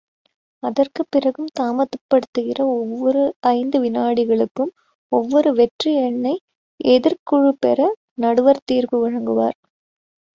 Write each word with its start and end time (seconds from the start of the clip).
அதற்குப் 0.63 1.09
பிறகும் 1.09 1.49
தாமதப்படுத்துகிற 1.59 2.59
ஒவ்வொரு 2.75 3.21
ஐந்து 3.49 3.79
வினாடிகளுக்கும் 3.79 4.71
ஒவ்வொரு 5.11 5.53
வெற்றி 5.53 5.93
எண்ணை 5.99 6.33
எதிர்க்குழு 6.89 7.51
பெற 7.59 7.79
நடுவர் 8.17 8.65
தீர்ப்பு 8.65 8.99
வழங்குவார். 8.99 9.57